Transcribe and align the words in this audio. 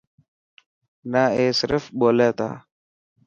نه 1.11 1.21
اي 1.37 1.45
صرف 1.59 1.83
ٻولي 1.97 2.29
تا. 2.37 2.49